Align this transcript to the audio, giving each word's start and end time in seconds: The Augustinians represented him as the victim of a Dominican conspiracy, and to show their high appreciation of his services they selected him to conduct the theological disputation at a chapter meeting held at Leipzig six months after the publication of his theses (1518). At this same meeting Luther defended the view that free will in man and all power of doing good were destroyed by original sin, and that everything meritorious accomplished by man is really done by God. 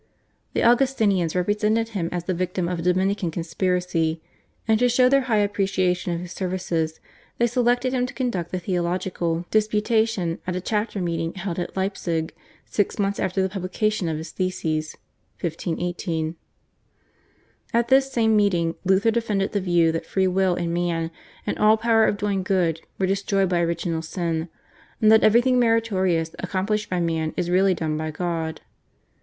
The 0.53 0.63
Augustinians 0.63 1.35
represented 1.35 1.89
him 1.89 2.09
as 2.11 2.23
the 2.23 2.33
victim 2.33 2.67
of 2.67 2.79
a 2.79 2.81
Dominican 2.81 3.29
conspiracy, 3.29 4.19
and 4.67 4.79
to 4.79 4.89
show 4.89 5.09
their 5.09 5.21
high 5.29 5.37
appreciation 5.37 6.11
of 6.11 6.21
his 6.21 6.31
services 6.31 6.99
they 7.37 7.45
selected 7.45 7.93
him 7.93 8.07
to 8.07 8.13
conduct 8.15 8.49
the 8.51 8.57
theological 8.57 9.45
disputation 9.51 10.39
at 10.47 10.55
a 10.55 10.59
chapter 10.59 10.99
meeting 10.99 11.35
held 11.35 11.59
at 11.59 11.77
Leipzig 11.77 12.33
six 12.65 12.97
months 12.97 13.19
after 13.19 13.43
the 13.43 13.49
publication 13.49 14.09
of 14.09 14.17
his 14.17 14.31
theses 14.31 14.97
(1518). 15.39 16.35
At 17.71 17.89
this 17.89 18.11
same 18.11 18.35
meeting 18.35 18.73
Luther 18.83 19.11
defended 19.11 19.51
the 19.51 19.61
view 19.61 19.91
that 19.91 20.07
free 20.07 20.25
will 20.25 20.55
in 20.55 20.73
man 20.73 21.11
and 21.45 21.59
all 21.59 21.77
power 21.77 22.07
of 22.07 22.17
doing 22.17 22.41
good 22.41 22.81
were 22.97 23.05
destroyed 23.05 23.49
by 23.49 23.59
original 23.59 24.01
sin, 24.01 24.49
and 24.99 25.11
that 25.11 25.23
everything 25.23 25.59
meritorious 25.59 26.33
accomplished 26.39 26.89
by 26.89 26.99
man 26.99 27.35
is 27.37 27.51
really 27.51 27.75
done 27.75 27.95
by 27.97 28.09
God. 28.09 28.61